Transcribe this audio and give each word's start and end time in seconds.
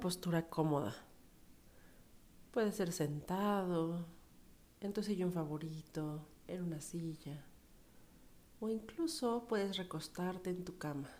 postura 0.00 0.48
cómoda. 0.48 0.94
Puede 2.50 2.72
ser 2.72 2.92
sentado, 2.92 4.06
en 4.80 4.92
tu 4.92 5.02
sillón 5.02 5.32
favorito, 5.32 6.26
en 6.48 6.62
una 6.62 6.80
silla, 6.80 7.44
o 8.58 8.68
incluso 8.68 9.46
puedes 9.46 9.76
recostarte 9.76 10.50
en 10.50 10.64
tu 10.64 10.78
cama 10.78 11.10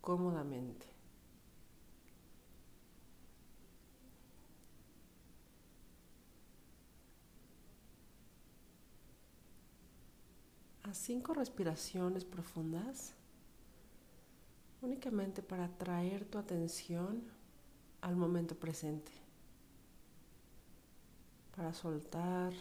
cómodamente. 0.00 0.86
A 10.84 10.94
cinco 10.94 11.34
respiraciones 11.34 12.24
profundas, 12.24 13.14
únicamente 14.80 15.42
para 15.42 15.68
traer 15.76 16.24
tu 16.24 16.38
atención 16.38 17.35
al 18.06 18.14
momento 18.14 18.54
presente, 18.54 19.10
para 21.56 21.74
soltar 21.74 22.52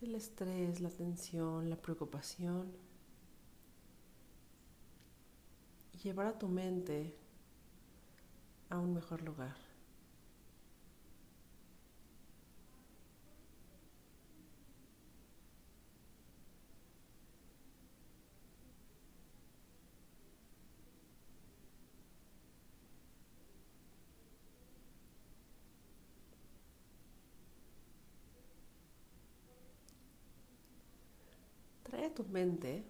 el 0.00 0.14
estrés, 0.14 0.80
la 0.80 0.88
tensión, 0.88 1.68
la 1.68 1.74
preocupación 1.74 2.70
y 5.92 5.98
llevar 5.98 6.26
a 6.28 6.38
tu 6.38 6.46
mente 6.46 7.12
a 8.70 8.78
un 8.78 8.94
mejor 8.94 9.20
lugar. 9.22 9.56
Trae 31.90 32.04
a 32.04 32.07
tu 32.18 32.24
mente 32.24 32.84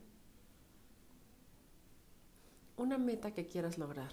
una 2.79 2.97
meta 2.97 3.35
que 3.35 3.47
quieras 3.47 3.77
lograr. 3.77 4.11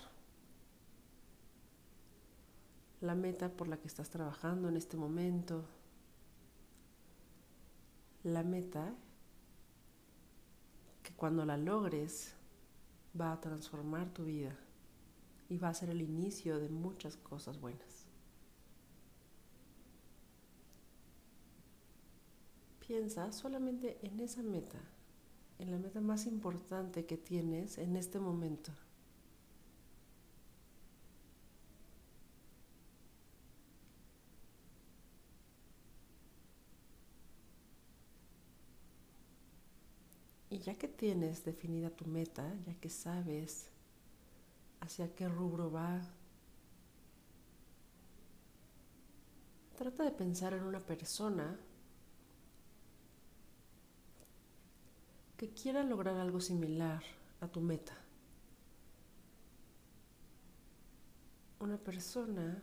La 3.00 3.16
meta 3.16 3.48
por 3.48 3.70
la 3.70 3.78
que 3.78 3.88
estás 3.88 4.10
trabajando 4.10 4.68
en 4.68 4.76
este 4.76 4.98
momento. 4.98 5.64
La 8.24 8.44
meta 8.44 8.94
que 11.02 11.14
cuando 11.14 11.46
la 11.46 11.56
logres 11.56 12.36
va 13.18 13.32
a 13.32 13.40
transformar 13.40 14.10
tu 14.10 14.26
vida 14.26 14.58
y 15.48 15.58
va 15.58 15.70
a 15.70 15.74
ser 15.74 15.92
el 15.92 16.02
inicio 16.02 16.60
de 16.60 16.68
muchas 16.68 17.16
cosas 17.16 17.62
buenas. 17.62 18.06
Piensa 22.86 23.32
solamente 23.32 23.98
en 24.06 24.20
esa 24.20 24.44
meta, 24.44 24.80
en 25.60 25.72
la 25.72 25.78
meta 25.78 26.02
más 26.02 26.26
importante 26.26 27.06
que 27.06 27.18
tienes 27.18 27.78
en 27.78 27.96
este 27.96 28.20
momento. 28.20 28.72
Y 40.50 40.60
ya 40.60 40.76
que 40.76 40.88
tienes 40.88 41.44
definida 41.44 41.90
tu 41.90 42.06
meta, 42.06 42.54
ya 42.66 42.74
que 42.76 42.90
sabes 42.90 43.68
hacia 44.80 45.14
qué 45.14 45.28
rubro 45.28 45.72
va, 45.72 46.02
trata 49.78 50.04
de 50.04 50.12
pensar 50.12 50.54
en 50.54 50.64
una 50.64 50.80
persona 50.80 51.60
que 55.38 55.50
quiera 55.50 55.84
lograr 55.84 56.18
algo 56.18 56.40
similar 56.40 57.04
a 57.42 57.48
tu 57.48 57.60
meta. 57.60 57.94
Una 61.60 61.78
persona 61.78 62.62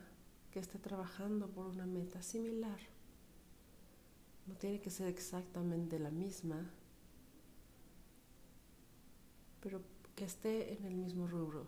que 0.50 0.58
esté 0.58 0.78
trabajando 0.78 1.48
por 1.48 1.66
una 1.66 1.86
meta 1.86 2.22
similar. 2.22 2.78
No 4.46 4.54
tiene 4.54 4.80
que 4.80 4.90
ser 4.90 5.08
exactamente 5.08 5.98
la 5.98 6.10
misma, 6.10 6.70
pero 9.60 9.80
que 10.14 10.24
esté 10.24 10.74
en 10.74 10.84
el 10.84 10.94
mismo 10.94 11.26
rubro. 11.26 11.66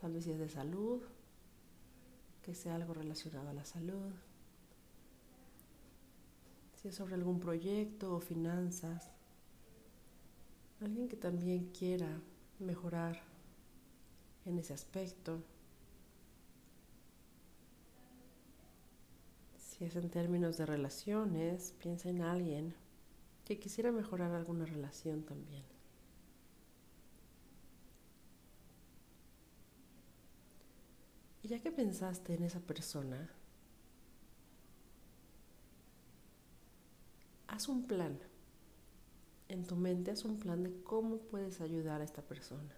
Tal 0.00 0.12
vez 0.12 0.24
si 0.24 0.32
es 0.32 0.38
de 0.38 0.48
salud, 0.48 1.00
que 2.42 2.54
sea 2.54 2.74
algo 2.74 2.92
relacionado 2.92 3.48
a 3.50 3.54
la 3.54 3.64
salud 3.64 4.12
si 6.82 6.88
es 6.88 6.96
sobre 6.96 7.14
algún 7.14 7.38
proyecto 7.38 8.16
o 8.16 8.20
finanzas, 8.20 9.12
alguien 10.80 11.08
que 11.08 11.16
también 11.16 11.66
quiera 11.66 12.20
mejorar 12.58 13.22
en 14.44 14.58
ese 14.58 14.74
aspecto. 14.74 15.44
Si 19.56 19.84
es 19.84 19.94
en 19.94 20.10
términos 20.10 20.56
de 20.56 20.66
relaciones, 20.66 21.72
piensa 21.78 22.08
en 22.08 22.20
alguien 22.20 22.74
que 23.44 23.60
quisiera 23.60 23.92
mejorar 23.92 24.32
alguna 24.32 24.66
relación 24.66 25.22
también. 25.22 25.62
Y 31.44 31.48
ya 31.48 31.60
que 31.60 31.70
pensaste 31.70 32.34
en 32.34 32.42
esa 32.42 32.60
persona, 32.60 33.30
haz 37.52 37.68
un 37.68 37.86
plan. 37.86 38.18
En 39.48 39.66
tu 39.66 39.76
mente 39.76 40.10
haz 40.10 40.24
un 40.24 40.38
plan 40.38 40.62
de 40.62 40.82
cómo 40.82 41.18
puedes 41.18 41.60
ayudar 41.60 42.00
a 42.00 42.04
esta 42.04 42.22
persona. 42.22 42.74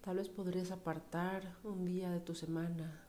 Tal 0.00 0.16
vez 0.16 0.28
podrías 0.30 0.70
apartar 0.70 1.56
un 1.62 1.84
día 1.84 2.10
de 2.10 2.20
tu 2.20 2.34
semana 2.34 3.02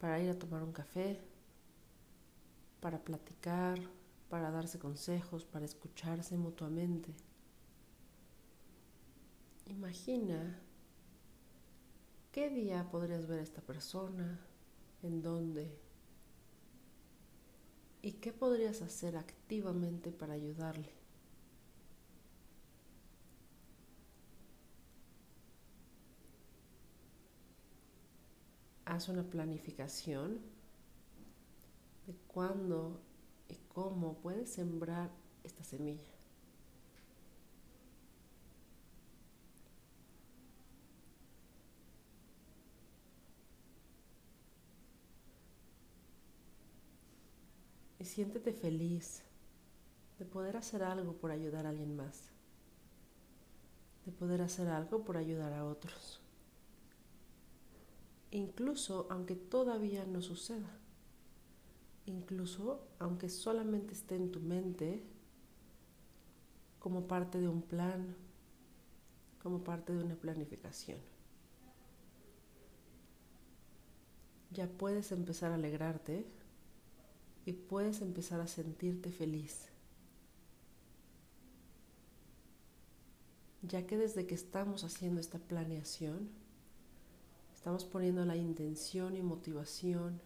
para 0.00 0.20
ir 0.20 0.28
a 0.28 0.38
tomar 0.38 0.64
un 0.64 0.72
café, 0.72 1.20
para 2.80 2.98
platicar, 2.98 3.78
para 4.28 4.50
darse 4.50 4.78
consejos, 4.80 5.44
para 5.44 5.64
escucharse 5.64 6.36
mutuamente. 6.36 7.14
Imagina 9.66 10.60
qué 12.32 12.50
día 12.50 12.88
podrías 12.90 13.26
ver 13.26 13.38
a 13.38 13.42
esta 13.42 13.62
persona, 13.62 14.40
en 15.02 15.22
dónde, 15.22 15.78
¿Y 18.04 18.12
qué 18.12 18.34
podrías 18.34 18.82
hacer 18.82 19.16
activamente 19.16 20.12
para 20.12 20.34
ayudarle? 20.34 20.90
Haz 28.84 29.08
una 29.08 29.22
planificación 29.22 30.40
de 32.06 32.14
cuándo 32.26 33.00
y 33.48 33.54
cómo 33.72 34.18
puedes 34.18 34.50
sembrar 34.50 35.10
esta 35.42 35.64
semilla. 35.64 36.13
Y 48.04 48.06
siéntete 48.06 48.52
feliz 48.52 49.22
de 50.18 50.26
poder 50.26 50.58
hacer 50.58 50.82
algo 50.82 51.14
por 51.14 51.30
ayudar 51.30 51.64
a 51.64 51.70
alguien 51.70 51.96
más, 51.96 52.28
de 54.04 54.12
poder 54.12 54.42
hacer 54.42 54.68
algo 54.68 55.06
por 55.06 55.16
ayudar 55.16 55.54
a 55.54 55.64
otros, 55.64 56.20
incluso 58.30 59.06
aunque 59.08 59.36
todavía 59.36 60.04
no 60.04 60.20
suceda, 60.20 60.68
incluso 62.04 62.86
aunque 62.98 63.30
solamente 63.30 63.94
esté 63.94 64.16
en 64.16 64.30
tu 64.30 64.40
mente 64.40 65.02
como 66.80 67.06
parte 67.06 67.40
de 67.40 67.48
un 67.48 67.62
plan, 67.62 68.14
como 69.42 69.64
parte 69.64 69.94
de 69.94 70.04
una 70.04 70.16
planificación. 70.16 70.98
Ya 74.50 74.68
puedes 74.68 75.10
empezar 75.10 75.52
a 75.52 75.54
alegrarte 75.54 76.43
y 77.44 77.52
puedes 77.52 78.00
empezar 78.00 78.40
a 78.40 78.46
sentirte 78.46 79.10
feliz. 79.10 79.68
Ya 83.62 83.86
que 83.86 83.96
desde 83.96 84.26
que 84.26 84.34
estamos 84.34 84.84
haciendo 84.84 85.20
esta 85.20 85.38
planeación, 85.38 86.28
estamos 87.54 87.84
poniendo 87.84 88.24
la 88.24 88.36
intención 88.36 89.16
y 89.16 89.22
motivación 89.22 90.20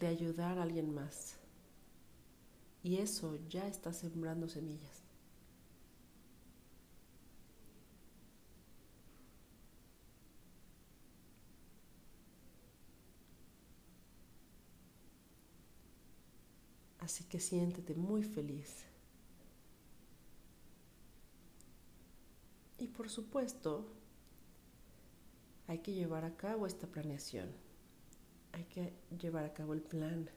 de 0.00 0.08
ayudar 0.08 0.58
a 0.58 0.62
alguien 0.62 0.92
más. 0.92 1.36
Y 2.82 2.96
eso 2.96 3.38
ya 3.48 3.66
está 3.66 3.92
sembrando 3.92 4.48
semillas. 4.48 5.05
Así 17.06 17.22
que 17.22 17.38
siéntete 17.38 17.94
muy 17.94 18.24
feliz. 18.24 18.84
Y 22.78 22.88
por 22.88 23.08
supuesto, 23.08 23.86
hay 25.68 25.78
que 25.78 25.92
llevar 25.92 26.24
a 26.24 26.36
cabo 26.36 26.66
esta 26.66 26.88
planeación. 26.88 27.48
Hay 28.50 28.64
que 28.64 28.92
llevar 29.20 29.44
a 29.44 29.54
cabo 29.54 29.72
el 29.72 29.82
plan 29.82 30.28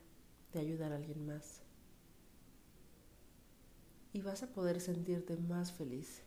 de 0.53 0.59
ayudar 0.59 0.91
a 0.91 0.97
alguien 0.97 1.25
más. 1.25 1.63
Y 4.13 4.21
vas 4.21 4.43
a 4.43 4.53
poder 4.53 4.79
sentirte 4.79 5.37
más 5.37 5.71
feliz. 5.71 6.21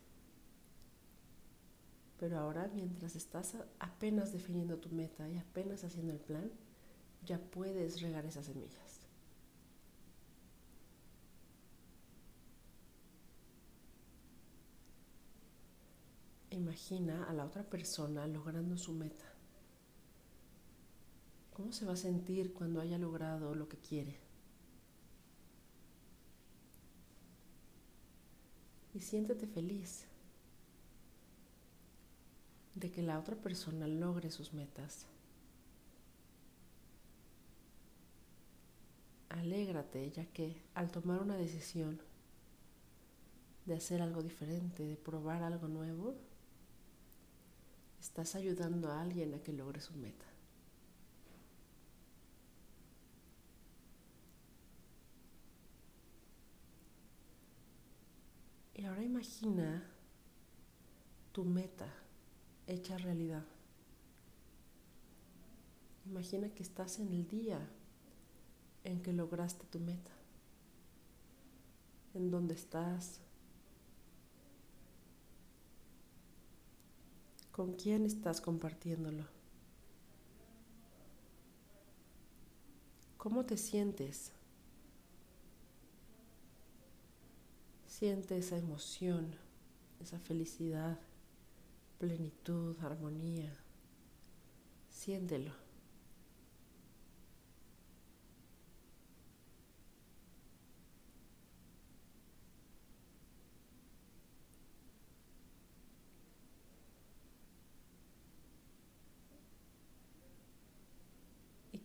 Pero 2.19 2.37
ahora, 2.37 2.69
mientras 2.75 3.15
estás 3.15 3.55
apenas 3.79 4.33
definiendo 4.33 4.77
tu 4.77 4.89
meta 4.89 5.29
y 5.29 5.37
apenas 5.37 5.85
haciendo 5.85 6.11
el 6.11 6.19
plan, 6.19 6.51
ya 7.25 7.39
puedes 7.39 8.01
regar 8.01 8.25
esas 8.25 8.47
semillas. 8.47 9.02
Imagina 16.53 17.25
a 17.27 17.33
la 17.33 17.45
otra 17.45 17.63
persona 17.63 18.27
logrando 18.27 18.77
su 18.77 18.93
meta. 18.93 19.25
¿Cómo 21.51 21.71
se 21.71 21.83
va 21.83 21.93
a 21.93 21.97
sentir 21.97 22.53
cuando 22.53 22.79
haya 22.79 22.99
logrado 22.99 23.55
lo 23.55 23.67
que 23.67 23.77
quiere? 23.77 24.19
Y 28.93 28.99
siéntete 28.99 29.47
feliz 29.47 30.05
de 32.75 32.91
que 32.91 33.01
la 33.01 33.17
otra 33.17 33.35
persona 33.35 33.87
logre 33.87 34.29
sus 34.29 34.53
metas. 34.53 35.07
Alégrate 39.29 40.11
ya 40.11 40.25
que 40.27 40.61
al 40.75 40.91
tomar 40.91 41.19
una 41.19 41.35
decisión 41.35 41.99
de 43.65 43.73
hacer 43.73 44.03
algo 44.03 44.21
diferente, 44.21 44.83
de 44.83 44.95
probar 44.95 45.41
algo 45.41 45.67
nuevo, 45.67 46.15
estás 48.03 48.35
ayudando 48.35 48.91
a 48.91 49.01
alguien 49.01 49.33
a 49.33 49.41
que 49.41 49.53
logre 49.53 49.79
su 49.79 49.93
meta. 49.93 50.25
Y 58.75 58.83
ahora 58.83 59.03
imagina 59.03 59.89
tu 61.31 61.45
meta 61.45 61.87
hecha 62.67 62.97
realidad. 62.97 63.45
Imagina 66.05 66.49
que 66.49 66.63
estás 66.63 66.99
en 66.99 67.13
el 67.13 67.25
día 67.25 67.65
en 68.83 69.01
que 69.01 69.13
lograste 69.13 69.65
tu 69.67 69.79
meta, 69.79 70.11
en 72.13 72.29
donde 72.29 72.55
estás, 72.55 73.21
¿Con 77.53 77.73
quién 77.73 78.03
estás 78.07 78.41
compartiéndolo? 78.41 79.25
¿Cómo 83.19 83.45
te 83.45 83.57
sientes? 83.57 84.31
Siente 87.85 88.39
esa 88.39 88.57
emoción, 88.57 89.35
esa 90.01 90.17
felicidad, 90.17 90.99
plenitud, 91.99 92.75
armonía. 92.81 93.55
Siéntelo. 94.89 95.53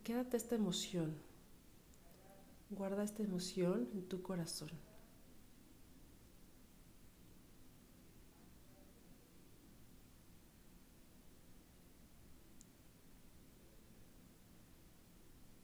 Quédate 0.09 0.37
esta 0.37 0.55
emoción. 0.55 1.13
Guarda 2.71 3.03
esta 3.03 3.21
emoción 3.21 3.87
en 3.93 4.01
tu 4.07 4.23
corazón. 4.23 4.71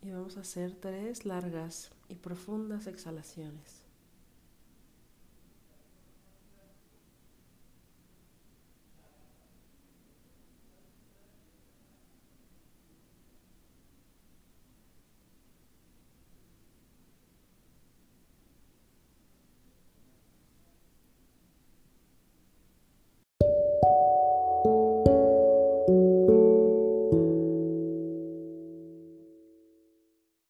Y 0.04 0.12
vamos 0.12 0.38
a 0.38 0.42
hacer 0.42 0.76
tres 0.76 1.26
largas 1.26 1.90
y 2.08 2.14
profundas 2.14 2.86
exhalaciones. 2.86 3.85